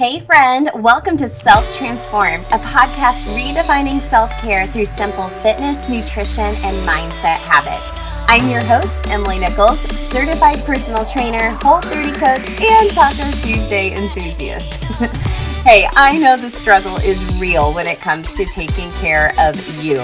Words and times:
Hey, 0.00 0.20
friend, 0.20 0.70
welcome 0.76 1.18
to 1.18 1.28
Self 1.28 1.76
Transformed, 1.76 2.46
a 2.52 2.58
podcast 2.60 3.24
redefining 3.36 4.00
self 4.00 4.30
care 4.40 4.66
through 4.66 4.86
simple 4.86 5.28
fitness, 5.28 5.90
nutrition, 5.90 6.54
and 6.64 6.88
mindset 6.88 7.36
habits. 7.36 7.84
I'm 8.26 8.48
your 8.48 8.64
host, 8.64 9.06
Emily 9.10 9.38
Nichols, 9.38 9.78
certified 10.08 10.64
personal 10.64 11.04
trainer, 11.04 11.50
Whole 11.60 11.82
30 11.82 12.12
coach, 12.12 12.60
and 12.62 12.90
Taco 12.90 13.30
Tuesday 13.42 13.94
enthusiast. 13.94 14.82
hey, 15.64 15.86
I 15.94 16.16
know 16.16 16.38
the 16.38 16.48
struggle 16.48 16.96
is 16.96 17.22
real 17.34 17.74
when 17.74 17.86
it 17.86 18.00
comes 18.00 18.32
to 18.36 18.46
taking 18.46 18.90
care 18.92 19.34
of 19.38 19.84
you. 19.84 19.98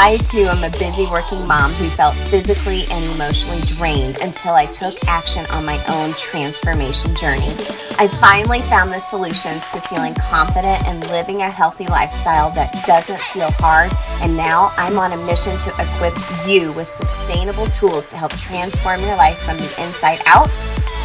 I 0.00 0.16
too 0.18 0.42
am 0.44 0.62
a 0.62 0.70
busy 0.78 1.06
working 1.10 1.44
mom 1.48 1.72
who 1.72 1.88
felt 1.88 2.14
physically 2.14 2.86
and 2.88 3.04
emotionally 3.06 3.60
drained 3.62 4.18
until 4.20 4.54
I 4.54 4.64
took 4.66 4.94
action 5.08 5.44
on 5.50 5.64
my 5.64 5.76
own 5.88 6.12
transformation 6.12 7.16
journey. 7.16 7.50
I 7.98 8.06
finally 8.20 8.60
found 8.60 8.90
the 8.90 9.00
solutions 9.00 9.72
to 9.72 9.80
feeling 9.80 10.14
confident 10.14 10.86
and 10.86 11.04
living 11.10 11.42
a 11.42 11.50
healthy 11.50 11.88
lifestyle 11.88 12.50
that 12.50 12.72
doesn't 12.86 13.18
feel 13.18 13.50
hard, 13.58 13.90
and 14.22 14.36
now 14.36 14.70
I'm 14.76 15.00
on 15.00 15.14
a 15.14 15.26
mission 15.26 15.58
to 15.58 15.70
equip 15.70 16.14
you 16.46 16.72
with 16.74 16.86
sustainable 16.86 17.66
tools 17.66 18.08
to 18.10 18.16
help 18.16 18.30
transform 18.36 19.00
your 19.00 19.16
life 19.16 19.38
from 19.40 19.56
the 19.56 19.84
inside 19.84 20.20
out, 20.26 20.48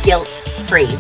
guilt 0.04 0.48
free. 0.68 0.96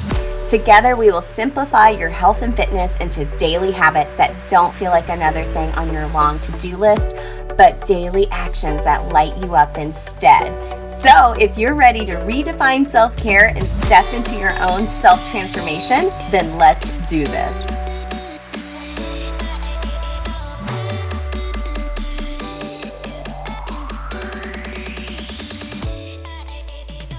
Together, 0.47 0.95
we 0.95 1.09
will 1.09 1.21
simplify 1.21 1.89
your 1.89 2.09
health 2.09 2.41
and 2.41 2.55
fitness 2.55 2.97
into 2.97 3.25
daily 3.37 3.71
habits 3.71 4.11
that 4.17 4.35
don't 4.47 4.75
feel 4.75 4.91
like 4.91 5.09
another 5.09 5.45
thing 5.45 5.71
on 5.75 5.91
your 5.93 6.05
long 6.07 6.37
to 6.39 6.51
do 6.53 6.75
list 6.75 7.17
but 7.57 7.83
daily 7.85 8.27
actions 8.31 8.83
that 8.83 9.11
light 9.11 9.35
you 9.37 9.55
up 9.55 9.77
instead. 9.77 10.53
So, 10.89 11.33
if 11.39 11.57
you're 11.57 11.75
ready 11.75 12.05
to 12.05 12.15
redefine 12.17 12.85
self 12.87 13.15
care 13.17 13.47
and 13.47 13.63
step 13.63 14.05
into 14.13 14.37
your 14.37 14.53
own 14.69 14.87
self 14.87 15.29
transformation, 15.29 16.09
then 16.31 16.57
let's 16.57 16.91
do 17.07 17.23
this. 17.25 17.69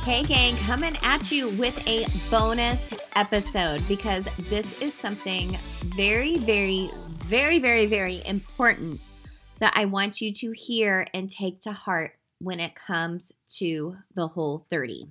Hey, 0.05 0.23
gang, 0.23 0.55
coming 0.67 0.97
at 1.03 1.33
you 1.33 1.49
with 1.51 1.89
a 1.89 2.05
bonus 2.31 2.93
episode 3.17 3.83
because 3.89 4.27
this 4.51 4.81
is 4.83 4.93
something 4.93 5.59
very, 5.97 6.37
very, 6.37 6.91
very, 7.25 7.59
very, 7.59 7.87
very 7.87 8.21
important 8.27 9.01
that 9.65 9.73
I 9.75 9.87
want 9.87 10.21
you 10.21 10.31
to 10.31 10.51
hear 10.51 11.07
and 11.15 11.31
take 11.31 11.63
to 11.63 11.73
heart 11.73 12.19
when 12.39 12.61
it 12.61 12.75
comes 12.75 13.33
to 13.57 13.97
the 14.15 14.29
whole 14.29 14.67
30. 14.69 15.09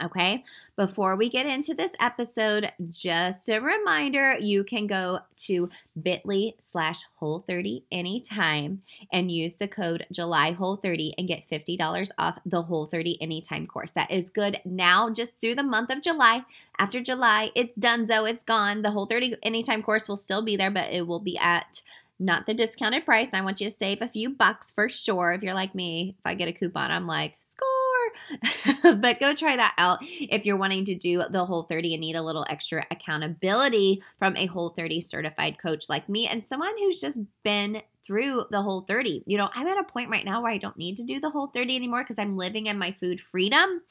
Okay, 0.00 0.44
before 0.76 1.16
we 1.16 1.28
get 1.28 1.46
into 1.46 1.74
this 1.74 1.94
episode, 2.00 2.70
just 2.90 3.48
a 3.48 3.60
reminder 3.60 4.36
you 4.40 4.62
can 4.62 4.86
go 4.86 5.20
to 5.38 5.70
bit.ly 6.00 6.52
slash 6.58 7.02
whole 7.16 7.44
30 7.48 7.84
anytime 7.90 8.80
and 9.12 9.30
use 9.30 9.56
the 9.56 9.66
code 9.66 10.06
July 10.12 10.52
whole 10.52 10.76
30 10.76 11.14
and 11.18 11.26
get 11.26 11.48
$50 11.48 12.10
off 12.16 12.38
the 12.46 12.62
whole 12.62 12.86
30 12.86 13.18
anytime 13.20 13.66
course. 13.66 13.90
That 13.90 14.10
is 14.10 14.30
good 14.30 14.60
now, 14.64 15.10
just 15.10 15.40
through 15.40 15.56
the 15.56 15.64
month 15.64 15.90
of 15.90 16.00
July. 16.00 16.44
After 16.78 17.00
July, 17.00 17.50
it's 17.56 17.74
done, 17.74 18.06
so 18.06 18.24
it's 18.24 18.44
gone. 18.44 18.82
The 18.82 18.92
whole 18.92 19.06
30 19.06 19.36
anytime 19.42 19.82
course 19.82 20.08
will 20.08 20.16
still 20.16 20.42
be 20.42 20.56
there, 20.56 20.70
but 20.70 20.92
it 20.92 21.08
will 21.08 21.20
be 21.20 21.36
at 21.38 21.82
not 22.18 22.46
the 22.46 22.54
discounted 22.54 23.04
price. 23.04 23.34
I 23.34 23.40
want 23.40 23.60
you 23.60 23.68
to 23.68 23.74
save 23.74 24.00
a 24.00 24.08
few 24.08 24.30
bucks 24.30 24.70
for 24.70 24.88
sure. 24.88 25.32
If 25.32 25.42
you're 25.42 25.54
like 25.54 25.74
me, 25.74 26.16
if 26.18 26.24
I 26.24 26.34
get 26.34 26.48
a 26.48 26.52
coupon, 26.52 26.90
I'm 26.90 27.06
like, 27.06 27.34
score. 27.40 28.94
but 28.96 29.18
go 29.18 29.34
try 29.34 29.56
that 29.56 29.74
out 29.78 29.98
if 30.02 30.44
you're 30.44 30.56
wanting 30.56 30.84
to 30.84 30.94
do 30.94 31.24
the 31.30 31.44
whole 31.44 31.64
30 31.64 31.94
and 31.94 32.00
need 32.00 32.16
a 32.16 32.22
little 32.22 32.46
extra 32.48 32.86
accountability 32.90 34.02
from 34.18 34.36
a 34.36 34.46
whole 34.46 34.70
30 34.70 35.00
certified 35.00 35.58
coach 35.58 35.88
like 35.88 36.08
me 36.08 36.26
and 36.28 36.44
someone 36.44 36.76
who's 36.78 37.00
just 37.00 37.18
been 37.42 37.82
through 38.04 38.44
the 38.50 38.62
whole 38.62 38.82
30. 38.82 39.24
You 39.26 39.38
know, 39.38 39.50
I'm 39.54 39.66
at 39.66 39.78
a 39.78 39.84
point 39.84 40.10
right 40.10 40.24
now 40.24 40.42
where 40.42 40.52
I 40.52 40.58
don't 40.58 40.76
need 40.76 40.96
to 40.98 41.04
do 41.04 41.18
the 41.18 41.30
whole 41.30 41.48
30 41.48 41.74
anymore 41.74 42.02
because 42.02 42.18
I'm 42.18 42.36
living 42.36 42.66
in 42.66 42.78
my 42.78 42.92
food 43.00 43.20
freedom. 43.20 43.82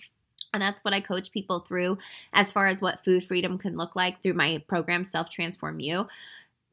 And 0.54 0.62
that's 0.62 0.82
what 0.82 0.94
I 0.94 1.02
coach 1.02 1.32
people 1.32 1.62
through 1.62 1.98
as 2.32 2.52
far 2.52 2.68
as 2.68 2.80
what 2.80 3.04
food 3.04 3.24
freedom 3.24 3.58
can 3.58 3.76
look 3.76 3.96
like 3.96 4.22
through 4.22 4.36
my 4.36 4.64
program, 4.68 5.04
Self 5.04 5.32
Transform 5.32 5.80
You. 5.80 6.08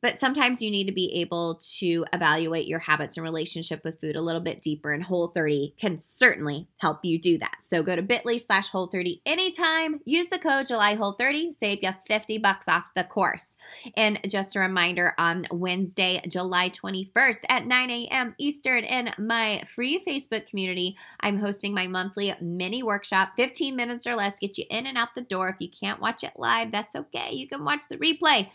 But 0.02 0.18
sometimes 0.18 0.62
you 0.62 0.70
need 0.70 0.86
to 0.86 0.92
be 0.92 1.20
able 1.20 1.60
to 1.78 2.06
evaluate 2.12 2.66
your 2.66 2.78
habits 2.78 3.16
and 3.16 3.24
relationship 3.24 3.84
with 3.84 4.00
food 4.00 4.16
a 4.16 4.22
little 4.22 4.40
bit 4.40 4.62
deeper, 4.62 4.92
and 4.92 5.02
Whole 5.02 5.28
30 5.28 5.74
can 5.78 5.98
certainly 5.98 6.68
help 6.78 7.04
you 7.04 7.18
do 7.18 7.38
that. 7.38 7.58
So 7.60 7.82
go 7.82 7.96
to 7.96 8.02
bit.ly 8.02 8.38
slash 8.38 8.70
Whole 8.70 8.86
30 8.86 9.22
anytime. 9.26 10.00
Use 10.04 10.28
the 10.28 10.38
code 10.38 10.66
July 10.66 10.94
Whole 10.94 11.12
30, 11.12 11.52
save 11.52 11.82
you 11.82 11.90
50 12.06 12.38
bucks 12.38 12.68
off 12.68 12.84
the 12.96 13.04
course. 13.04 13.56
And 13.96 14.20
just 14.28 14.56
a 14.56 14.60
reminder 14.60 15.14
on 15.18 15.46
Wednesday, 15.50 16.22
July 16.28 16.70
21st 16.70 17.44
at 17.48 17.66
9 17.66 17.90
a.m. 17.90 18.34
Eastern 18.38 18.84
in 18.84 19.10
my 19.18 19.62
free 19.66 20.02
Facebook 20.06 20.46
community, 20.46 20.96
I'm 21.20 21.38
hosting 21.38 21.74
my 21.74 21.86
monthly 21.86 22.32
mini 22.40 22.82
workshop, 22.82 23.30
15 23.36 23.76
minutes 23.76 24.06
or 24.06 24.14
less, 24.14 24.38
get 24.38 24.58
you 24.58 24.64
in 24.70 24.86
and 24.86 24.96
out 24.96 25.14
the 25.14 25.20
door. 25.20 25.48
If 25.48 25.56
you 25.60 25.68
can't 25.68 26.00
watch 26.00 26.24
it 26.24 26.32
live, 26.36 26.72
that's 26.72 26.96
okay. 26.96 27.32
You 27.32 27.48
can 27.48 27.64
watch 27.64 27.82
the 27.88 27.98
replay. 27.98 28.48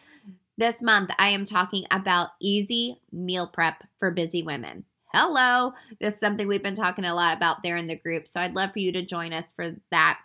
This 0.57 0.81
month, 0.81 1.11
I 1.19 1.29
am 1.29 1.43
talking 1.43 1.85
about 1.91 2.29
easy 2.41 3.01
meal 3.11 3.45
prep 3.45 3.83
for 3.99 4.09
busy 4.09 4.41
women. 4.41 4.85
Hello. 5.13 5.73
This 5.99 6.13
is 6.13 6.19
something 6.19 6.47
we've 6.47 6.63
been 6.63 6.75
talking 6.75 7.03
a 7.03 7.13
lot 7.13 7.35
about 7.35 7.61
there 7.61 7.75
in 7.75 7.87
the 7.87 7.97
group. 7.97 8.25
So 8.25 8.39
I'd 8.39 8.55
love 8.55 8.71
for 8.71 8.79
you 8.79 8.93
to 8.93 9.01
join 9.01 9.33
us 9.33 9.51
for 9.51 9.75
that 9.91 10.19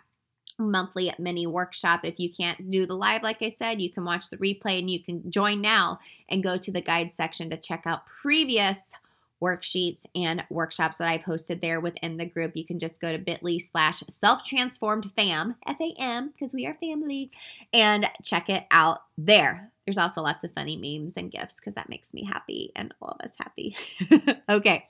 monthly 0.57 1.13
mini 1.19 1.47
workshop. 1.47 2.01
If 2.05 2.17
you 2.17 2.29
can't 2.29 2.71
do 2.71 2.85
the 2.85 2.93
live, 2.93 3.23
like 3.23 3.41
I 3.41 3.49
said, 3.49 3.81
you 3.81 3.91
can 3.91 4.05
watch 4.05 4.29
the 4.29 4.37
replay 4.37 4.79
and 4.79 4.89
you 4.89 5.03
can 5.03 5.29
join 5.29 5.59
now 5.59 5.99
and 6.29 6.43
go 6.43 6.57
to 6.57 6.71
the 6.71 6.81
guide 6.81 7.11
section 7.11 7.49
to 7.49 7.57
check 7.57 7.83
out 7.85 8.05
previous 8.05 8.93
worksheets 9.41 10.05
and 10.15 10.43
workshops 10.49 10.99
that 10.99 11.07
I've 11.07 11.23
posted 11.23 11.61
there 11.61 11.81
within 11.81 12.17
the 12.17 12.25
group. 12.25 12.55
You 12.55 12.65
can 12.65 12.79
just 12.79 13.01
go 13.01 13.11
to 13.11 13.17
bit.ly 13.17 13.57
slash 13.57 14.03
self-transformed 14.07 15.11
fam, 15.15 15.55
F-A-M, 15.65 16.29
because 16.29 16.53
we 16.53 16.67
are 16.67 16.75
family, 16.75 17.31
and 17.73 18.07
check 18.23 18.49
it 18.49 18.65
out 18.71 19.01
there. 19.17 19.70
There's 19.85 19.97
also 19.97 20.21
lots 20.21 20.43
of 20.43 20.53
funny 20.53 20.77
memes 20.77 21.17
and 21.17 21.31
gifts 21.31 21.59
because 21.59 21.75
that 21.75 21.89
makes 21.89 22.13
me 22.13 22.23
happy 22.23 22.71
and 22.75 22.93
all 23.01 23.17
of 23.19 23.25
us 23.25 23.33
happy. 23.37 23.75
okay, 24.49 24.85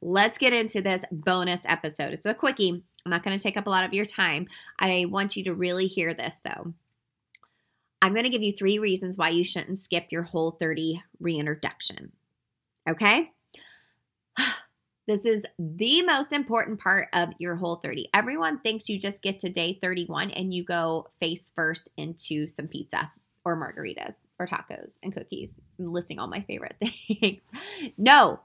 let's 0.00 0.38
get 0.38 0.52
into 0.52 0.80
this 0.80 1.04
bonus 1.10 1.66
episode. 1.66 2.12
It's 2.12 2.26
a 2.26 2.34
quickie. 2.34 2.84
I'm 3.04 3.10
not 3.10 3.24
going 3.24 3.36
to 3.36 3.42
take 3.42 3.56
up 3.56 3.66
a 3.66 3.70
lot 3.70 3.84
of 3.84 3.92
your 3.92 4.04
time. 4.04 4.46
I 4.78 5.06
want 5.08 5.36
you 5.36 5.44
to 5.44 5.54
really 5.54 5.86
hear 5.86 6.14
this 6.14 6.40
though. 6.44 6.74
I'm 8.00 8.12
going 8.12 8.24
to 8.24 8.30
give 8.30 8.42
you 8.42 8.52
three 8.52 8.78
reasons 8.78 9.16
why 9.16 9.30
you 9.30 9.42
shouldn't 9.42 9.78
skip 9.78 10.06
your 10.10 10.22
whole 10.22 10.52
30 10.52 11.02
reintroduction. 11.18 12.12
Okay? 12.88 13.32
This 15.08 15.24
is 15.24 15.46
the 15.56 16.02
most 16.02 16.32
important 16.32 16.80
part 16.80 17.06
of 17.12 17.28
your 17.38 17.54
whole 17.54 17.76
30. 17.76 18.08
Everyone 18.12 18.58
thinks 18.58 18.88
you 18.88 18.98
just 18.98 19.22
get 19.22 19.38
to 19.38 19.48
day 19.48 19.78
31 19.80 20.32
and 20.32 20.52
you 20.52 20.64
go 20.64 21.06
face 21.20 21.48
first 21.54 21.88
into 21.96 22.48
some 22.48 22.66
pizza 22.66 23.12
or 23.46 23.56
margaritas 23.56 24.22
or 24.40 24.46
tacos 24.46 24.98
and 25.04 25.14
cookies. 25.14 25.52
I'm 25.78 25.92
listing 25.92 26.18
all 26.18 26.26
my 26.26 26.40
favorite 26.42 26.74
things. 27.20 27.48
no, 27.96 28.40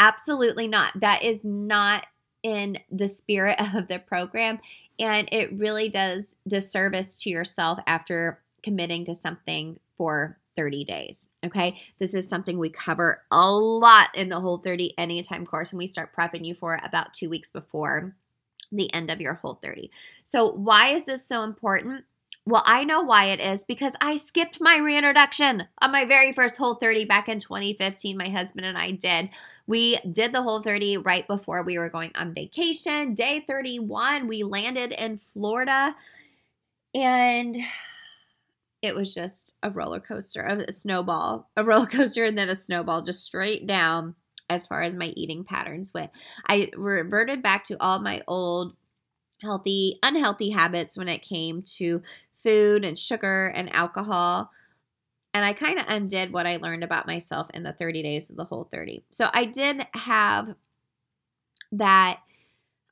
absolutely 0.00 0.66
not. 0.66 0.98
That 1.00 1.22
is 1.22 1.44
not 1.44 2.08
in 2.42 2.78
the 2.90 3.06
spirit 3.06 3.60
of 3.74 3.86
the 3.86 4.00
program. 4.00 4.58
And 4.98 5.28
it 5.30 5.52
really 5.52 5.88
does 5.88 6.36
disservice 6.46 7.22
to 7.22 7.30
yourself 7.30 7.78
after 7.86 8.42
committing 8.64 9.04
to 9.04 9.14
something 9.14 9.78
for 9.96 10.38
30 10.56 10.84
days. 10.84 11.28
Okay. 11.46 11.80
This 12.00 12.12
is 12.12 12.28
something 12.28 12.58
we 12.58 12.68
cover 12.68 13.22
a 13.30 13.48
lot 13.48 14.08
in 14.16 14.28
the 14.28 14.40
whole 14.40 14.58
30 14.58 14.98
anytime 14.98 15.46
course, 15.46 15.70
and 15.70 15.78
we 15.78 15.86
start 15.86 16.14
prepping 16.14 16.44
you 16.44 16.54
for 16.54 16.80
about 16.82 17.14
two 17.14 17.30
weeks 17.30 17.50
before 17.50 18.16
the 18.72 18.92
end 18.92 19.10
of 19.10 19.20
your 19.20 19.34
whole 19.34 19.60
30. 19.62 19.90
So, 20.24 20.50
why 20.50 20.88
is 20.88 21.04
this 21.04 21.26
so 21.26 21.42
important? 21.42 22.04
Well, 22.44 22.64
I 22.66 22.82
know 22.82 23.02
why 23.02 23.26
it 23.26 23.40
is 23.40 23.62
because 23.62 23.94
I 24.00 24.16
skipped 24.16 24.60
my 24.60 24.76
reintroduction 24.76 25.68
on 25.80 25.92
my 25.92 26.04
very 26.04 26.32
first 26.32 26.56
Whole 26.56 26.74
30 26.74 27.04
back 27.04 27.28
in 27.28 27.38
2015. 27.38 28.16
My 28.16 28.30
husband 28.30 28.66
and 28.66 28.76
I 28.76 28.90
did. 28.90 29.30
We 29.68 29.98
did 29.98 30.32
the 30.32 30.42
Whole 30.42 30.60
30 30.60 30.96
right 30.98 31.26
before 31.28 31.62
we 31.62 31.78
were 31.78 31.88
going 31.88 32.10
on 32.16 32.34
vacation. 32.34 33.14
Day 33.14 33.44
31, 33.46 34.26
we 34.26 34.42
landed 34.42 34.90
in 34.90 35.18
Florida 35.18 35.94
and 36.94 37.56
it 38.82 38.96
was 38.96 39.14
just 39.14 39.54
a 39.62 39.70
roller 39.70 40.00
coaster, 40.00 40.42
a 40.44 40.72
snowball, 40.72 41.48
a 41.56 41.64
roller 41.64 41.86
coaster, 41.86 42.24
and 42.24 42.36
then 42.36 42.48
a 42.48 42.56
snowball 42.56 43.02
just 43.02 43.24
straight 43.24 43.68
down 43.68 44.16
as 44.50 44.66
far 44.66 44.82
as 44.82 44.94
my 44.94 45.06
eating 45.16 45.44
patterns 45.44 45.94
went. 45.94 46.10
I 46.48 46.72
reverted 46.76 47.40
back 47.40 47.62
to 47.64 47.80
all 47.80 48.00
my 48.00 48.22
old 48.26 48.74
healthy, 49.40 49.98
unhealthy 50.02 50.50
habits 50.50 50.96
when 50.96 51.08
it 51.08 51.22
came 51.22 51.62
to 51.62 52.02
food 52.42 52.84
and 52.84 52.98
sugar 52.98 53.46
and 53.54 53.72
alcohol. 53.74 54.50
And 55.34 55.44
I 55.44 55.52
kind 55.52 55.78
of 55.78 55.86
undid 55.88 56.32
what 56.32 56.46
I 56.46 56.56
learned 56.56 56.84
about 56.84 57.06
myself 57.06 57.48
in 57.54 57.62
the 57.62 57.72
30 57.72 58.02
days 58.02 58.30
of 58.30 58.36
the 58.36 58.44
whole 58.44 58.68
30. 58.70 59.02
So 59.10 59.30
I 59.32 59.46
did 59.46 59.86
have 59.94 60.54
that 61.72 62.20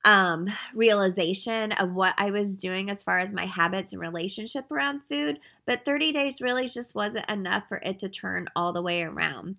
um, 0.04 0.48
realization 0.74 1.72
of 1.72 1.92
what 1.92 2.14
I 2.16 2.30
was 2.30 2.56
doing 2.56 2.88
as 2.88 3.02
far 3.02 3.18
as 3.18 3.32
my 3.32 3.44
habits 3.44 3.92
and 3.92 4.00
relationship 4.00 4.70
around 4.70 5.02
food. 5.08 5.38
But 5.66 5.84
30 5.84 6.12
days 6.12 6.40
really 6.40 6.68
just 6.68 6.94
wasn't 6.94 7.28
enough 7.28 7.64
for 7.68 7.80
it 7.84 7.98
to 8.00 8.08
turn 8.08 8.48
all 8.56 8.72
the 8.72 8.82
way 8.82 9.02
around. 9.02 9.56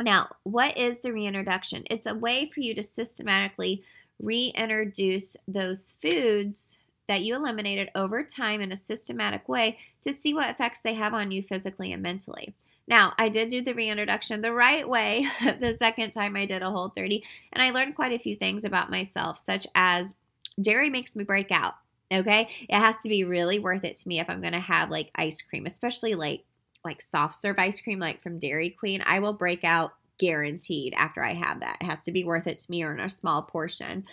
Now, 0.00 0.28
what 0.42 0.76
is 0.76 1.00
the 1.00 1.12
reintroduction? 1.12 1.84
It's 1.90 2.06
a 2.06 2.14
way 2.14 2.50
for 2.52 2.60
you 2.60 2.74
to 2.74 2.82
systematically 2.82 3.84
reintroduce 4.18 5.36
those 5.46 5.96
foods 6.00 6.78
that 7.08 7.22
you 7.22 7.34
eliminated 7.34 7.90
over 7.94 8.22
time 8.22 8.60
in 8.60 8.72
a 8.72 8.76
systematic 8.76 9.48
way 9.48 9.78
to 10.02 10.12
see 10.12 10.32
what 10.32 10.50
effects 10.50 10.80
they 10.80 10.94
have 10.94 11.14
on 11.14 11.30
you 11.30 11.42
physically 11.42 11.92
and 11.92 12.02
mentally. 12.02 12.54
Now, 12.86 13.14
I 13.18 13.28
did 13.28 13.48
do 13.48 13.62
the 13.62 13.74
reintroduction 13.74 14.42
the 14.42 14.52
right 14.52 14.88
way 14.88 15.26
the 15.60 15.76
second 15.78 16.10
time 16.10 16.36
I 16.36 16.46
did 16.46 16.62
a 16.62 16.70
whole 16.70 16.90
30, 16.90 17.24
and 17.52 17.62
I 17.62 17.70
learned 17.70 17.96
quite 17.96 18.12
a 18.12 18.18
few 18.18 18.36
things 18.36 18.64
about 18.64 18.90
myself, 18.90 19.38
such 19.38 19.66
as 19.74 20.16
dairy 20.60 20.90
makes 20.90 21.16
me 21.16 21.24
break 21.24 21.50
out. 21.50 21.74
Okay, 22.12 22.48
it 22.68 22.78
has 22.78 22.98
to 22.98 23.08
be 23.08 23.24
really 23.24 23.58
worth 23.58 23.84
it 23.84 23.96
to 23.96 24.08
me 24.08 24.20
if 24.20 24.28
I'm 24.28 24.42
gonna 24.42 24.60
have 24.60 24.90
like 24.90 25.10
ice 25.14 25.40
cream, 25.40 25.64
especially 25.66 26.14
like 26.14 26.44
like 26.84 27.00
soft 27.00 27.34
serve 27.34 27.58
ice 27.58 27.80
cream, 27.80 27.98
like 27.98 28.22
from 28.22 28.38
Dairy 28.38 28.68
Queen. 28.70 29.02
I 29.04 29.20
will 29.20 29.32
break 29.32 29.64
out 29.64 29.92
guaranteed 30.18 30.92
after 30.94 31.22
I 31.22 31.32
have 31.32 31.60
that. 31.60 31.78
It 31.80 31.86
has 31.86 32.02
to 32.04 32.12
be 32.12 32.24
worth 32.24 32.46
it 32.46 32.58
to 32.60 32.70
me 32.70 32.84
or 32.84 32.92
in 32.92 33.00
a 33.00 33.08
small 33.08 33.42
portion. 33.42 34.04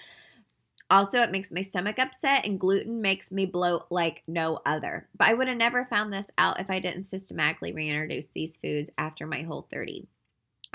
Also, 0.92 1.22
it 1.22 1.32
makes 1.32 1.52
my 1.52 1.62
stomach 1.62 1.98
upset, 1.98 2.46
and 2.46 2.60
gluten 2.60 3.02
makes 3.02 3.32
me 3.32 3.46
bloat 3.46 3.86
like 3.90 4.24
no 4.28 4.60
other. 4.66 5.08
But 5.18 5.30
I 5.30 5.34
would 5.34 5.48
have 5.48 5.58
never 5.58 5.86
found 5.86 6.12
this 6.12 6.30
out 6.38 6.60
if 6.60 6.70
I 6.70 6.80
didn't 6.80 7.04
systematically 7.04 7.72
reintroduce 7.72 8.28
these 8.28 8.58
foods 8.58 8.92
after 8.98 9.26
my 9.26 9.44
whole 9.44 9.68
30. 9.72 10.10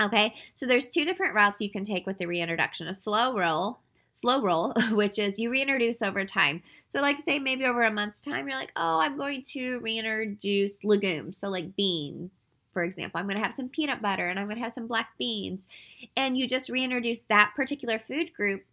Okay, 0.01 0.33
so 0.55 0.65
there's 0.65 0.89
two 0.89 1.05
different 1.05 1.35
routes 1.35 1.61
you 1.61 1.69
can 1.69 1.83
take 1.83 2.07
with 2.07 2.17
the 2.17 2.25
reintroduction 2.25 2.87
a 2.87 2.93
slow 2.95 3.37
roll. 3.37 3.79
Slow 4.11 4.41
roll, 4.41 4.73
which 4.91 5.19
is 5.19 5.37
you 5.37 5.51
reintroduce 5.51 6.01
over 6.01 6.25
time. 6.25 6.63
So, 6.87 6.99
like, 6.99 7.19
say 7.19 7.37
maybe 7.37 7.65
over 7.65 7.83
a 7.83 7.91
month's 7.91 8.19
time, 8.19 8.47
you're 8.47 8.57
like, 8.57 8.71
oh, 8.75 8.99
I'm 8.99 9.17
going 9.17 9.43
to 9.53 9.77
reintroduce 9.81 10.83
legumes. 10.83 11.37
So, 11.37 11.49
like 11.49 11.75
beans, 11.75 12.57
for 12.71 12.83
example. 12.83 13.19
I'm 13.19 13.27
going 13.27 13.37
to 13.37 13.43
have 13.43 13.53
some 13.53 13.69
peanut 13.69 14.01
butter 14.01 14.27
and 14.27 14.39
I'm 14.39 14.47
going 14.47 14.57
to 14.57 14.63
have 14.63 14.73
some 14.73 14.87
black 14.87 15.09
beans. 15.19 15.67
And 16.15 16.35
you 16.35 16.47
just 16.47 16.69
reintroduce 16.69 17.21
that 17.23 17.53
particular 17.55 17.99
food 17.99 18.33
group 18.33 18.63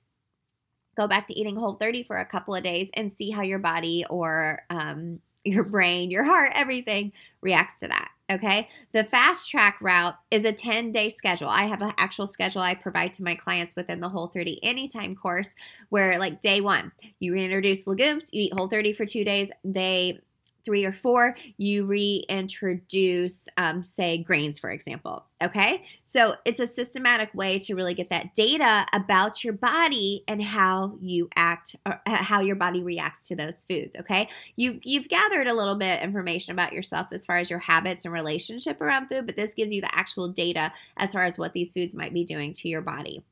go 0.97 1.07
back 1.07 1.27
to 1.29 1.39
eating 1.39 1.57
whole 1.57 1.75
30 1.75 2.05
for 2.05 2.19
a 2.19 2.27
couple 2.27 2.55
of 2.55 2.63
days 2.63 2.91
and 2.95 3.11
see 3.11 3.31
how 3.31 3.43
your 3.43 3.59
body 3.59 4.05
or 4.09 4.63
um, 4.71 5.21
your 5.45 5.65
brain, 5.65 6.11
your 6.11 6.25
heart, 6.25 6.53
everything 6.55 7.13
reacts 7.43 7.79
to 7.81 7.89
that. 7.89 8.11
Okay. 8.33 8.71
The 8.93 9.05
fast 9.05 9.51
track 9.51 9.77
route 9.83 10.15
is 10.31 10.47
a 10.47 10.53
10 10.53 10.93
day 10.93 11.11
schedule. 11.11 11.51
I 11.51 11.65
have 11.65 11.83
an 11.83 11.93
actual 11.99 12.27
schedule 12.27 12.63
I 12.63 12.75
provide 12.75 13.13
to 13.15 13.23
my 13.23 13.35
clients 13.35 13.77
within 13.77 14.01
the 14.01 14.09
Whole 14.09 14.29
30 14.29 14.65
Anytime 14.65 15.15
course 15.15 15.55
where, 15.91 16.19
like, 16.19 16.41
day 16.41 16.63
one, 16.63 16.93
you 17.21 17.35
reintroduce 17.35 17.87
legumes, 17.87 18.31
you 18.33 18.45
eat 18.45 18.55
Whole 18.55 18.69
30 18.69 18.95
for 18.95 19.05
two 19.05 19.25
days. 19.25 19.53
Day 19.71 20.21
three 20.65 20.85
or 20.85 20.93
four, 20.93 21.37
you 21.59 21.85
reintroduce, 21.85 23.49
um, 23.57 23.85
say, 23.85 24.19
grains, 24.19 24.59
for 24.59 24.71
example. 24.71 25.25
Okay. 25.43 25.85
So 26.03 26.37
it's 26.45 26.61
a 26.61 26.67
systematic 26.67 27.35
way 27.35 27.59
to 27.61 27.75
really 27.75 27.95
get 27.95 28.11
that 28.11 28.35
data 28.35 28.87
about 28.93 29.45
your 29.45 29.53
body 29.53 30.25
and 30.27 30.43
how 30.43 30.97
you 31.01 31.29
act, 31.37 31.77
or 31.85 32.01
uh, 32.07 32.17
how 32.17 32.41
your 32.41 32.57
body 32.57 32.83
reacts 32.83 33.29
to 33.29 33.37
those 33.37 33.65
foods. 33.65 33.95
Okay. 33.97 34.29
You, 34.57 34.81
you've 34.83 35.09
gathered 35.09 35.47
a 35.47 35.55
little 35.55 35.75
bit 35.75 36.03
information 36.03 36.53
about 36.53 36.73
yourself 36.73 37.09
as 37.13 37.27
far 37.27 37.37
as 37.37 37.51
your 37.51 37.59
habits 37.59 38.05
and 38.05 38.15
relationship 38.15 38.81
around 38.81 39.09
food, 39.09 39.27
but 39.27 39.37
this 39.37 39.55
gives 39.55 39.73
you 39.73 39.81
the 39.81 39.95
actual 39.95 40.29
data 40.29 40.73
as 40.97 41.13
far 41.13 41.25
as 41.25 41.39
what 41.39 41.53
these 41.53 41.75
foods 41.75 41.95
might 41.95 42.15
be 42.15 42.25
doing 42.25 42.53
to 42.55 42.69
your 42.69 42.81
body. 42.81 43.23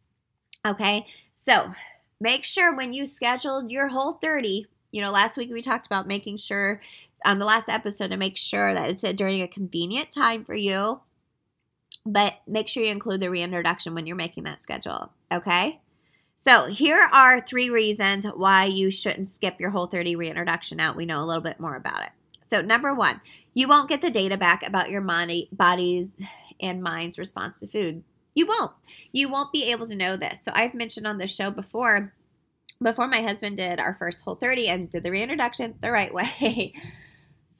Okay. 0.66 1.06
So 1.30 1.70
make 2.20 2.44
sure 2.44 2.74
when 2.74 2.92
you 2.92 3.06
scheduled 3.06 3.70
your 3.70 3.88
whole 3.88 4.14
30, 4.14 4.66
you 4.92 5.00
know, 5.00 5.10
last 5.10 5.36
week 5.36 5.50
we 5.50 5.62
talked 5.62 5.86
about 5.86 6.06
making 6.06 6.36
sure 6.36 6.80
on 7.24 7.38
the 7.38 7.44
last 7.44 7.68
episode 7.68 8.08
to 8.08 8.16
make 8.16 8.36
sure 8.36 8.74
that 8.74 8.90
it's 8.90 9.02
during 9.14 9.42
a 9.42 9.48
convenient 9.48 10.10
time 10.10 10.44
for 10.44 10.54
you. 10.54 11.00
But 12.04 12.34
make 12.46 12.68
sure 12.68 12.82
you 12.82 12.90
include 12.90 13.20
the 13.20 13.30
reintroduction 13.30 13.94
when 13.94 14.06
you're 14.06 14.16
making 14.16 14.44
that 14.44 14.60
schedule. 14.60 15.12
Okay. 15.30 15.80
So 16.34 16.66
here 16.66 16.98
are 17.12 17.40
three 17.40 17.70
reasons 17.70 18.26
why 18.26 18.64
you 18.64 18.90
shouldn't 18.90 19.28
skip 19.28 19.60
your 19.60 19.70
whole 19.70 19.86
30 19.86 20.16
reintroduction 20.16 20.80
out. 20.80 20.96
We 20.96 21.06
know 21.06 21.22
a 21.22 21.26
little 21.26 21.42
bit 21.42 21.60
more 21.60 21.76
about 21.76 22.02
it. 22.02 22.10
So, 22.42 22.60
number 22.60 22.94
one, 22.94 23.20
you 23.54 23.66
won't 23.66 23.88
get 23.88 24.02
the 24.02 24.10
data 24.10 24.36
back 24.36 24.66
about 24.66 24.90
your 24.90 25.00
body, 25.00 25.48
body's 25.52 26.20
and 26.60 26.82
mind's 26.82 27.18
response 27.18 27.60
to 27.60 27.66
food. 27.66 28.04
You 28.34 28.46
won't. 28.46 28.72
You 29.10 29.30
won't 29.30 29.52
be 29.52 29.70
able 29.70 29.86
to 29.86 29.94
know 29.94 30.16
this. 30.16 30.44
So, 30.44 30.52
I've 30.54 30.74
mentioned 30.74 31.06
on 31.06 31.16
the 31.16 31.26
show 31.26 31.50
before, 31.50 32.12
before 32.82 33.08
my 33.08 33.22
husband 33.22 33.56
did 33.56 33.80
our 33.80 33.96
first 33.98 34.22
whole 34.22 34.34
30 34.34 34.68
and 34.68 34.90
did 34.90 35.02
the 35.02 35.10
reintroduction 35.10 35.76
the 35.80 35.90
right 35.90 36.12
way. 36.40 36.74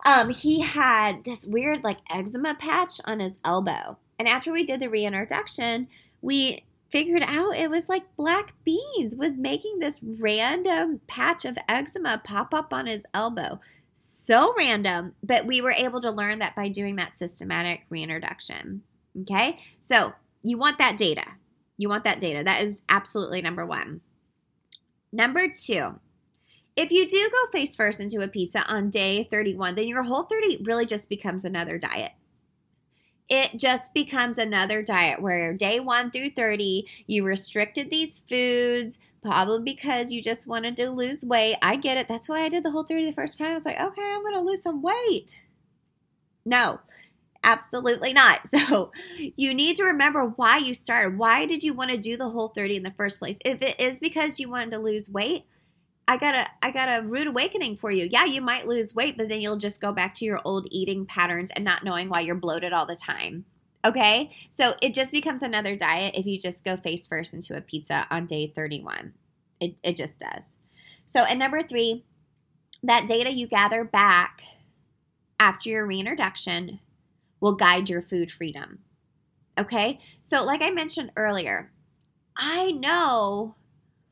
Um, 0.04 0.30
he 0.30 0.60
had 0.60 1.24
this 1.24 1.46
weird 1.46 1.84
like 1.84 1.98
eczema 2.10 2.54
patch 2.54 3.00
on 3.04 3.20
his 3.20 3.38
elbow. 3.44 3.98
And 4.18 4.28
after 4.28 4.52
we 4.52 4.64
did 4.64 4.80
the 4.80 4.90
reintroduction, 4.90 5.88
we 6.20 6.64
figured 6.90 7.22
out 7.26 7.56
it 7.56 7.70
was 7.70 7.88
like 7.88 8.16
black 8.16 8.54
beans 8.64 9.16
was 9.16 9.38
making 9.38 9.78
this 9.78 10.00
random 10.02 11.00
patch 11.06 11.44
of 11.44 11.56
eczema 11.68 12.20
pop 12.22 12.52
up 12.52 12.72
on 12.72 12.86
his 12.86 13.06
elbow. 13.14 13.58
So 13.94 14.54
random, 14.56 15.14
but 15.22 15.46
we 15.46 15.60
were 15.60 15.72
able 15.72 16.00
to 16.00 16.10
learn 16.10 16.38
that 16.40 16.54
by 16.54 16.68
doing 16.68 16.96
that 16.96 17.12
systematic 17.12 17.82
reintroduction. 17.88 18.82
Okay, 19.22 19.58
so 19.80 20.12
you 20.42 20.58
want 20.58 20.78
that 20.78 20.96
data. 20.96 21.24
You 21.76 21.88
want 21.88 22.04
that 22.04 22.20
data. 22.20 22.42
That 22.44 22.62
is 22.62 22.82
absolutely 22.88 23.42
number 23.42 23.66
one. 23.66 24.00
Number 25.12 25.48
two, 25.48 25.98
if 26.76 26.90
you 26.90 27.06
do 27.06 27.30
go 27.30 27.50
face 27.50 27.76
first 27.76 28.00
into 28.00 28.20
a 28.20 28.28
pizza 28.28 28.64
on 28.66 28.90
day 28.90 29.24
31, 29.30 29.74
then 29.74 29.88
your 29.88 30.04
whole 30.04 30.24
30 30.24 30.62
really 30.64 30.86
just 30.86 31.08
becomes 31.08 31.44
another 31.44 31.78
diet. 31.78 32.12
It 33.28 33.58
just 33.58 33.94
becomes 33.94 34.38
another 34.38 34.82
diet 34.82 35.20
where 35.20 35.54
day 35.54 35.80
one 35.80 36.10
through 36.10 36.30
30, 36.30 36.86
you 37.06 37.24
restricted 37.24 37.90
these 37.90 38.18
foods, 38.18 38.98
probably 39.22 39.62
because 39.62 40.12
you 40.12 40.22
just 40.22 40.46
wanted 40.46 40.76
to 40.76 40.90
lose 40.90 41.24
weight. 41.24 41.56
I 41.62 41.76
get 41.76 41.96
it. 41.96 42.08
That's 42.08 42.28
why 42.28 42.42
I 42.42 42.48
did 42.48 42.64
the 42.64 42.70
whole 42.70 42.84
30 42.84 43.06
the 43.06 43.12
first 43.12 43.38
time. 43.38 43.52
I 43.52 43.54
was 43.54 43.64
like, 43.64 43.80
okay, 43.80 44.02
I'm 44.02 44.22
going 44.22 44.34
to 44.34 44.40
lose 44.40 44.62
some 44.62 44.82
weight. 44.82 45.40
No, 46.44 46.80
absolutely 47.44 48.12
not. 48.12 48.40
So 48.48 48.92
you 49.16 49.54
need 49.54 49.76
to 49.76 49.84
remember 49.84 50.24
why 50.24 50.58
you 50.58 50.74
started. 50.74 51.18
Why 51.18 51.46
did 51.46 51.62
you 51.62 51.72
want 51.72 51.90
to 51.90 51.96
do 51.96 52.16
the 52.16 52.30
whole 52.30 52.48
30 52.48 52.76
in 52.76 52.82
the 52.82 52.90
first 52.90 53.18
place? 53.18 53.38
If 53.44 53.62
it 53.62 53.80
is 53.80 54.00
because 54.00 54.40
you 54.40 54.50
wanted 54.50 54.72
to 54.72 54.78
lose 54.78 55.08
weight, 55.08 55.44
I 56.08 56.16
got 56.16 56.34
a 56.34 56.46
I 56.60 56.70
got 56.70 56.88
a 56.88 57.06
rude 57.06 57.28
awakening 57.28 57.76
for 57.76 57.90
you. 57.90 58.08
Yeah, 58.10 58.24
you 58.24 58.40
might 58.40 58.66
lose 58.66 58.94
weight, 58.94 59.16
but 59.16 59.28
then 59.28 59.40
you'll 59.40 59.56
just 59.56 59.80
go 59.80 59.92
back 59.92 60.14
to 60.14 60.24
your 60.24 60.40
old 60.44 60.66
eating 60.70 61.06
patterns 61.06 61.50
and 61.50 61.64
not 61.64 61.84
knowing 61.84 62.08
why 62.08 62.20
you're 62.20 62.34
bloated 62.34 62.72
all 62.72 62.86
the 62.86 62.96
time. 62.96 63.44
Okay? 63.84 64.32
So 64.50 64.74
it 64.80 64.94
just 64.94 65.12
becomes 65.12 65.42
another 65.42 65.76
diet 65.76 66.14
if 66.16 66.26
you 66.26 66.38
just 66.38 66.64
go 66.64 66.76
face 66.76 67.06
first 67.06 67.34
into 67.34 67.56
a 67.56 67.60
pizza 67.60 68.06
on 68.10 68.26
day 68.26 68.52
31. 68.54 69.14
It 69.60 69.76
it 69.82 69.96
just 69.96 70.20
does. 70.20 70.58
So 71.06 71.22
and 71.24 71.38
number 71.38 71.62
3, 71.62 72.04
that 72.82 73.06
data 73.06 73.32
you 73.32 73.46
gather 73.46 73.84
back 73.84 74.42
after 75.38 75.70
your 75.70 75.86
reintroduction 75.86 76.80
will 77.40 77.54
guide 77.54 77.88
your 77.88 78.02
food 78.02 78.30
freedom. 78.30 78.80
Okay? 79.58 80.00
So 80.20 80.44
like 80.44 80.62
I 80.62 80.70
mentioned 80.70 81.12
earlier, 81.16 81.72
I 82.36 82.70
know 82.72 83.56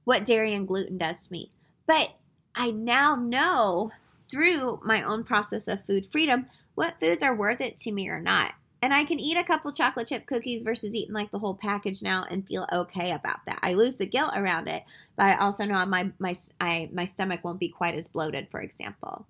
what 0.05 0.25
dairy 0.25 0.53
and 0.55 0.67
gluten 0.67 0.99
does 0.99 1.27
to 1.27 1.33
me. 1.33 1.53
But 1.87 2.15
I 2.55 2.71
now 2.71 3.17
know 3.17 3.91
through 4.31 4.81
my 4.85 5.03
own 5.03 5.25
process 5.25 5.69
of 5.69 5.85
food 5.85 6.07
freedom 6.07 6.47
what 6.75 7.01
foods 7.01 7.23
are 7.23 7.35
worth 7.35 7.61
it 7.61 7.77
to 7.79 7.93
me 7.93 8.09
or 8.09 8.21
not. 8.21 8.55
And 8.83 8.95
I 8.95 9.05
can 9.05 9.21
eat 9.21 9.37
a 9.37 9.45
couple 9.45 9.73
chocolate 9.73 10.07
chip 10.07 10.27
cookies 10.27 10.63
versus 10.63 10.95
eating 10.95 11.13
like 11.13 11.31
the 11.31 11.39
whole 11.39 11.55
package 11.55 12.03
now 12.03 12.25
and 12.31 12.47
feel 12.47 12.67
okay 12.73 13.13
about 13.13 13.41
that. 13.47 13.59
I 13.63 13.75
lose 13.75 13.97
the 13.97 14.07
guilt 14.07 14.33
around 14.35 14.69
it, 14.69 14.85
but 15.17 15.27
I 15.27 15.37
also 15.37 15.67
know 15.67 15.85
my 15.85 16.13
my 16.19 16.33
I, 16.61 16.89
my 16.93 17.05
stomach 17.05 17.45
won't 17.45 17.61
be 17.61 17.69
quite 17.69 17.95
as 17.95 18.09
bloated, 18.09 18.49
for 18.51 18.61
example. 18.61 19.27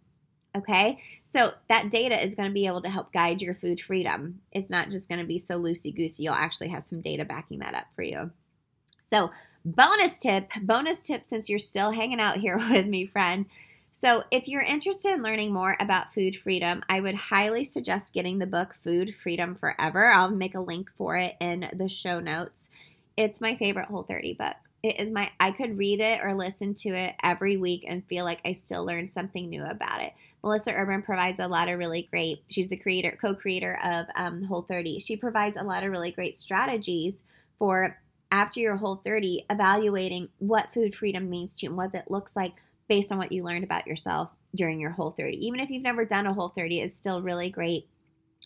Okay, 0.57 1.01
so 1.23 1.53
that 1.69 1.91
data 1.91 2.23
is 2.23 2.35
going 2.35 2.49
to 2.49 2.55
be 2.55 2.67
able 2.67 2.83
to 2.83 2.91
help 2.91 3.13
guide 3.13 3.41
your 3.41 3.55
food 3.55 3.81
freedom. 3.81 4.41
It's 4.53 4.71
not 4.71 4.91
just 4.91 5.09
going 5.09 5.21
to 5.21 5.27
be 5.27 5.39
so 5.39 5.59
loosey 5.59 5.95
goosey. 5.95 6.25
You'll 6.25 6.35
actually 6.35 6.69
have 6.69 6.83
some 6.83 7.01
data 7.01 7.25
backing 7.25 7.61
that 7.61 7.75
up 7.75 7.87
for 7.95 8.03
you. 8.03 8.33
So 9.11 9.31
Bonus 9.65 10.19
tip, 10.19 10.51
bonus 10.63 11.03
tip 11.03 11.27
since 11.27 11.51
you're 11.51 11.59
still 11.59 11.91
hanging 11.91 12.19
out 12.21 12.39
here 12.39 12.57
with 12.71 12.87
me, 12.87 13.05
friend. 13.07 13.45
So, 13.93 14.25
if 14.31 14.49
you're 14.49 14.63
interested 14.63 15.13
in 15.13 15.23
learning 15.23 15.53
more 15.53 15.77
about 15.81 16.15
food 16.15 16.35
freedom, 16.35 16.83
I 16.89 17.01
would 17.01 17.17
highly 17.17 17.65
suggest 17.65 18.15
getting 18.15 18.39
the 18.39 18.47
book 18.47 18.75
Food 18.75 19.15
Freedom 19.15 19.55
Forever. 19.55 20.11
I'll 20.11 20.31
make 20.31 20.55
a 20.55 20.61
link 20.61 20.91
for 20.97 21.17
it 21.17 21.35
in 21.41 21.69
the 21.75 21.89
show 21.89 22.21
notes. 22.21 22.71
It's 23.17 23.41
my 23.41 23.57
favorite 23.57 23.87
Whole 23.87 24.05
30 24.05 24.35
book. 24.35 24.57
It 24.83 24.99
is 24.99 25.11
my 25.11 25.31
I 25.39 25.51
could 25.51 25.77
read 25.77 26.01
it 26.01 26.21
or 26.23 26.33
listen 26.33 26.73
to 26.75 26.91
it 26.91 27.17
every 27.23 27.59
week 27.59 27.85
and 27.87 28.07
feel 28.07 28.25
like 28.25 28.41
I 28.47 28.53
still 28.53 28.87
learned 28.87 29.11
something 29.11 29.51
new 29.51 29.63
about 29.63 30.01
it. 30.01 30.15
Melissa 30.43 30.73
Urban 30.73 31.03
provides 31.03 31.39
a 31.39 31.49
lot 31.49 31.69
of 31.69 31.79
really 31.79 32.09
great. 32.11 32.45
She's 32.49 32.69
the 32.69 32.79
creator, 32.79 33.19
co-creator 33.21 33.79
of 33.85 34.07
um, 34.15 34.45
Whole 34.45 34.63
30. 34.63 35.01
She 35.01 35.19
provides 35.19 35.59
a 35.59 35.65
lot 35.65 35.85
of 35.85 35.91
really 35.91 36.13
great 36.13 36.39
strategies 36.39 37.25
for 37.59 37.99
after 38.31 38.61
your 38.61 38.77
whole 38.77 38.97
30 38.97 39.47
evaluating 39.51 40.29
what 40.39 40.73
food 40.73 40.95
freedom 40.95 41.29
means 41.29 41.55
to 41.55 41.67
you 41.67 41.71
and 41.71 41.77
what 41.77 41.95
it 41.95 42.11
looks 42.11 42.37
like 42.37 42.53
based 42.89 43.11
on 43.13 43.19
what 43.19 43.33
you 43.33 43.43
learned 43.43 43.65
about 43.65 43.87
yourself 43.87 44.31
during 44.55 44.81
your 44.81 44.91
whole 44.91 45.11
30 45.13 45.47
even 45.47 45.61
if 45.61 45.71
you've 45.71 45.83
never 45.83 46.05
done 46.05 46.27
a 46.27 46.35
whole 46.35 46.49
30 46.49 46.81
it's 46.81 46.97
still 46.97 47.23
really 47.23 47.51
great 47.51 47.89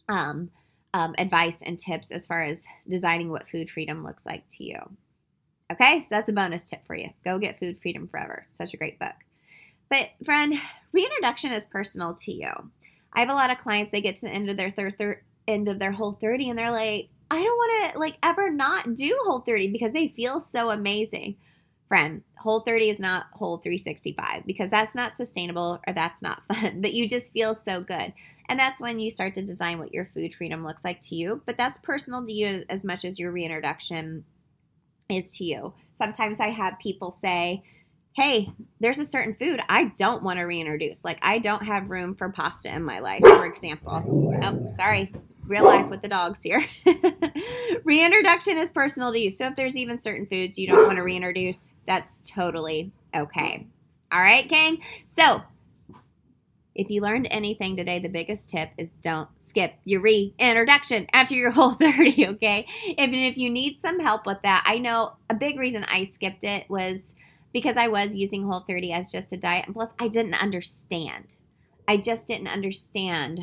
um, 0.09 0.51
um, 0.95 1.15
advice 1.19 1.61
and 1.61 1.79
tips 1.79 2.13
as 2.13 2.27
far 2.27 2.45
as 2.45 2.67
designing 2.89 3.29
what 3.31 3.49
food 3.49 3.69
freedom 3.69 4.03
looks 4.03 4.25
like 4.25 4.49
to 4.51 4.65
you. 4.65 4.79
Okay? 5.71 6.03
So 6.03 6.09
that's 6.11 6.29
a 6.29 6.33
bonus 6.33 6.71
tip 6.71 6.87
for 6.87 6.95
you. 6.95 7.09
Go 7.25 7.39
get 7.39 7.59
food 7.59 7.79
freedom 7.79 8.07
forever. 8.07 8.45
Such 8.47 8.75
a 8.75 8.77
great 8.77 8.99
book. 8.99 9.15
But 9.91 10.11
friend 10.25 10.55
reintroduction 10.93 11.53
is 11.53 11.67
personal 11.67 12.15
to 12.15 12.33
you. 12.33 12.51
I 13.13 13.21
have 13.21 13.29
a 13.29 13.35
lot 13.35 13.51
of 13.51 13.59
clients 13.59 13.91
they 13.91 14.01
get 14.01 14.17
to 14.17 14.27
the 14.27 14.33
end 14.33 14.49
of 14.49 14.57
their 14.57 14.71
third, 14.71 14.97
third 14.97 15.23
end 15.47 15.69
of 15.69 15.79
their 15.79 15.93
whole 15.93 16.13
30 16.13 16.51
and 16.51 16.59
they're 16.59 16.71
like 16.71 17.09
I 17.35 17.43
don't 17.43 17.57
want 17.57 17.93
to 17.93 17.99
like 17.99 18.17
ever 18.23 18.49
not 18.49 18.95
do 18.95 19.19
Whole 19.25 19.41
30 19.41 19.69
because 19.73 19.93
they 19.93 20.09
feel 20.09 20.39
so 20.39 20.71
amazing. 20.71 21.37
Friend, 21.89 22.23
Whole 22.39 22.61
30 22.61 22.91
is 22.91 23.01
not 23.01 23.27
Whole 23.33 23.59
365 23.59 24.47
because 24.47 24.71
that's 24.71 24.95
not 24.95 25.13
sustainable 25.13 25.81
or 25.87 25.93
that's 25.93 26.23
not 26.23 26.43
fun, 26.53 26.81
but 26.81 26.93
you 26.93 27.09
just 27.09 27.33
feel 27.33 27.53
so 27.55 27.81
good. 27.81 28.13
And 28.49 28.61
that's 28.61 28.81
when 28.81 29.01
you 29.01 29.11
start 29.11 29.35
to 29.35 29.43
design 29.43 29.79
what 29.79 29.93
your 29.93 30.07
food 30.07 30.33
freedom 30.33 30.63
looks 30.63 30.85
like 30.85 31.01
to 31.03 31.17
you. 31.17 31.43
But 31.45 31.57
that's 31.57 31.79
personal 31.79 32.25
to 32.25 32.33
you 32.33 32.65
as 32.69 32.85
much 32.85 33.05
as 33.05 33.19
your 33.19 33.33
reintroduction 33.33 34.25
is 35.09 35.37
to 35.39 35.45
you. 35.45 35.75
Sometimes 35.93 36.41
I 36.41 36.51
have 36.51 36.79
people 36.79 37.11
say, 37.11 37.65
hey, 38.13 38.51
there's 38.79 38.99
a 38.99 39.05
certain 39.05 39.35
food 39.35 39.61
I 39.69 39.87
don't 39.97 40.23
want 40.23 40.39
to 40.39 40.45
reintroduce. 40.45 41.05
Like, 41.05 41.19
I 41.21 41.41
don't 41.41 41.65
have 41.65 41.91
room 41.91 42.15
for 42.15 42.29
pasta 42.29 42.73
in 42.73 42.85
my 42.85 43.01
life, 43.01 43.23
for 43.23 43.45
example. 43.45 44.39
Oh, 44.43 44.73
sorry 44.77 45.13
real 45.47 45.65
life 45.65 45.89
with 45.89 46.03
the 46.03 46.09
dogs 46.09 46.43
here. 46.43 46.65
reintroduction 47.85 48.59
is 48.59 48.71
personal 48.71 49.13
to 49.13 49.19
you. 49.19 49.31
So 49.31 49.47
if 49.47 49.57
there's 49.57 49.77
even 49.77 49.99
certain 49.99 50.27
foods 50.27 50.59
you 50.59 50.67
don't 50.67 50.87
want 50.87 50.97
to 50.97 51.03
reintroduce, 51.05 51.73
that's 51.87 52.21
totally 52.31 52.93
okay. 53.15 53.67
All 54.11 54.21
right, 54.21 54.49
gang? 54.49 54.83
So 55.07 55.43
if 56.75 56.91
you 56.91 57.01
learned 57.01 57.29
anything 57.31 57.77
today, 57.77 58.01
the 58.01 58.09
biggest 58.09 58.51
tip 58.51 58.71
is 58.77 58.95
don't 58.95 59.29
skip 59.41 59.75
your 59.85 60.01
reintroduction 60.01 61.07
after 61.13 61.35
your 61.35 61.51
whole 61.53 61.73
30, 61.73 62.29
okay? 62.29 62.67
Even 62.87 63.15
if 63.15 63.37
you 63.39 63.51
need 63.51 63.79
some 63.79 64.01
help 64.01 64.27
with 64.27 64.43
that, 64.43 64.65
I 64.67 64.79
know 64.79 65.15
a 65.31 65.35
big 65.35 65.59
reason 65.59 65.85
I 65.85 66.03
skipped 66.03 66.45
it 66.45 66.69
was 66.69 67.15
because 67.53 67.77
I 67.77 67.87
was 67.87 68.17
using 68.17 68.43
Whole 68.43 68.65
30 68.67 68.93
as 68.93 69.13
just 69.13 69.33
a 69.33 69.37
diet, 69.37 69.67
and 69.67 69.75
plus 69.75 69.95
I 69.99 70.09
didn't 70.09 70.43
understand. 70.43 71.35
I 71.87 71.97
just 71.97 72.27
didn't 72.27 72.49
understand 72.49 73.41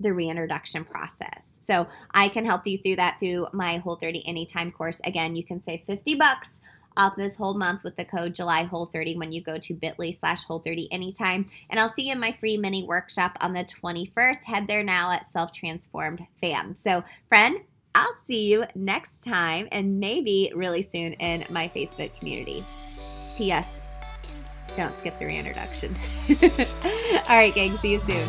the 0.00 0.12
reintroduction 0.12 0.84
process. 0.84 1.46
So 1.60 1.86
I 2.10 2.28
can 2.28 2.44
help 2.46 2.66
you 2.66 2.78
through 2.78 2.96
that 2.96 3.18
through 3.20 3.48
my 3.52 3.78
Whole 3.78 3.96
30 3.96 4.26
Anytime 4.26 4.72
course. 4.72 5.00
Again, 5.04 5.36
you 5.36 5.44
can 5.44 5.62
save 5.62 5.82
50 5.86 6.16
bucks 6.16 6.60
off 6.96 7.16
this 7.16 7.36
whole 7.36 7.54
month 7.54 7.84
with 7.84 7.96
the 7.96 8.04
code 8.04 8.34
July 8.34 8.64
Whole 8.64 8.86
30 8.86 9.16
when 9.16 9.32
you 9.32 9.42
go 9.42 9.58
to 9.58 9.74
bit.ly 9.74 10.10
slash 10.10 10.44
Whole 10.44 10.58
30 10.58 10.92
Anytime. 10.92 11.46
And 11.68 11.78
I'll 11.78 11.88
see 11.88 12.06
you 12.06 12.12
in 12.12 12.20
my 12.20 12.32
free 12.32 12.56
mini 12.56 12.84
workshop 12.84 13.36
on 13.40 13.52
the 13.52 13.64
21st. 13.64 14.44
Head 14.44 14.66
there 14.66 14.82
now 14.82 15.12
at 15.12 15.26
Self 15.26 15.52
Transformed 15.52 16.26
Fam. 16.40 16.74
So, 16.74 17.04
friend, 17.28 17.60
I'll 17.94 18.16
see 18.26 18.50
you 18.50 18.64
next 18.74 19.24
time 19.24 19.68
and 19.72 19.98
maybe 19.98 20.52
really 20.54 20.82
soon 20.82 21.14
in 21.14 21.44
my 21.50 21.68
Facebook 21.68 22.16
community. 22.18 22.64
P.S. 23.36 23.82
Don't 24.76 24.94
skip 24.94 25.18
the 25.18 25.26
reintroduction. 25.26 25.96
All 26.30 27.36
right, 27.36 27.54
gang, 27.54 27.76
see 27.78 27.92
you 27.92 28.00
soon. 28.00 28.28